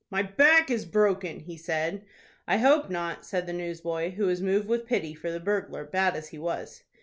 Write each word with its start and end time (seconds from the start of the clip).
"My 0.09 0.23
back 0.23 0.71
is 0.71 0.85
broken," 0.85 1.41
he 1.41 1.57
said. 1.57 2.03
"I 2.47 2.57
hope 2.57 2.89
not," 2.89 3.23
said 3.23 3.45
the 3.45 3.53
newsboy, 3.53 4.09
who 4.13 4.25
was 4.25 4.41
moved 4.41 4.67
with 4.67 4.87
pity 4.87 5.13
for 5.13 5.29
the 5.29 5.39
burglar, 5.39 5.83
bad 5.85 6.15
as 6.15 6.29
he 6.29 6.39
was. 6.39 6.81